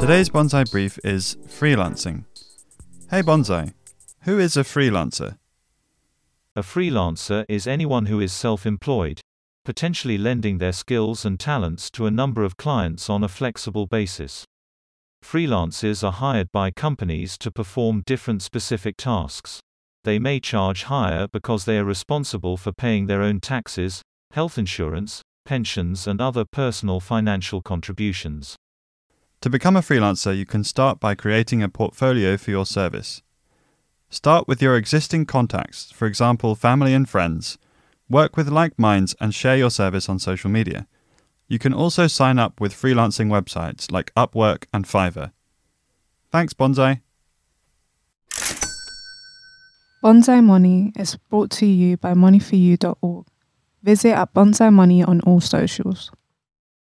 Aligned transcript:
Today's 0.00 0.28
Bonsai 0.28 0.70
Brief 0.70 0.98
is 1.04 1.36
freelancing. 1.46 2.24
Hey 3.10 3.22
Bonsai, 3.22 3.74
who 4.22 4.38
is 4.38 4.56
a 4.56 4.64
freelancer? 4.64 5.38
A 6.56 6.62
freelancer 6.62 7.44
is 7.48 7.66
anyone 7.66 8.06
who 8.06 8.18
is 8.20 8.32
self 8.32 8.66
employed, 8.66 9.20
potentially 9.64 10.18
lending 10.18 10.58
their 10.58 10.72
skills 10.72 11.24
and 11.24 11.38
talents 11.38 11.88
to 11.92 12.06
a 12.06 12.10
number 12.10 12.42
of 12.42 12.56
clients 12.56 13.08
on 13.08 13.22
a 13.22 13.28
flexible 13.28 13.86
basis. 13.86 14.44
Freelancers 15.24 16.02
are 16.02 16.12
hired 16.12 16.50
by 16.50 16.70
companies 16.70 17.38
to 17.38 17.52
perform 17.52 18.02
different 18.04 18.42
specific 18.42 18.96
tasks. 18.96 19.60
They 20.04 20.18
may 20.18 20.40
charge 20.40 20.84
higher 20.84 21.28
because 21.32 21.64
they 21.64 21.78
are 21.78 21.84
responsible 21.84 22.56
for 22.56 22.72
paying 22.72 23.06
their 23.06 23.22
own 23.22 23.40
taxes, 23.40 24.02
health 24.32 24.58
insurance, 24.58 25.22
pensions, 25.46 26.06
and 26.06 26.20
other 26.20 26.44
personal 26.44 27.00
financial 27.00 27.62
contributions. 27.62 28.56
To 29.40 29.48
become 29.48 29.76
a 29.76 29.80
freelancer, 29.80 30.36
you 30.36 30.44
can 30.44 30.64
start 30.64 31.00
by 31.00 31.14
creating 31.14 31.62
a 31.62 31.68
portfolio 31.68 32.36
for 32.36 32.50
your 32.50 32.66
service. 32.66 33.22
Start 34.10 34.46
with 34.46 34.60
your 34.60 34.76
existing 34.76 35.26
contacts, 35.26 35.90
for 35.92 36.06
example, 36.06 36.54
family 36.54 36.92
and 36.92 37.08
friends. 37.08 37.58
Work 38.08 38.36
with 38.36 38.48
like 38.48 38.78
minds 38.78 39.14
and 39.20 39.34
share 39.34 39.56
your 39.56 39.70
service 39.70 40.08
on 40.08 40.18
social 40.18 40.50
media. 40.50 40.86
You 41.48 41.58
can 41.58 41.72
also 41.72 42.06
sign 42.06 42.38
up 42.38 42.60
with 42.60 42.74
freelancing 42.74 43.28
websites 43.28 43.90
like 43.90 44.12
Upwork 44.14 44.64
and 44.72 44.84
Fiverr. 44.84 45.32
Thanks, 46.32 46.54
Bonsai. 46.54 47.00
Bonsai 50.02 50.42
Money 50.42 50.92
is 50.96 51.16
brought 51.30 51.50
to 51.50 51.66
you 51.66 51.96
by 51.96 52.14
moneyforyou.org. 52.14 53.26
Visit 53.86 54.14
at 54.14 54.34
Bonsai 54.34 54.72
Money 54.72 55.04
on 55.04 55.20
all 55.20 55.40
socials. 55.40 56.10